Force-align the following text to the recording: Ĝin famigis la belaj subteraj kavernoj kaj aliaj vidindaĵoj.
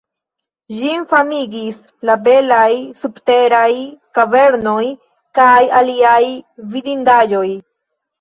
Ĝin 0.75 1.01
famigis 1.09 1.75
la 2.09 2.15
belaj 2.27 2.69
subteraj 3.01 3.67
kavernoj 4.19 4.79
kaj 5.41 5.59
aliaj 5.81 6.19
vidindaĵoj. 6.73 7.45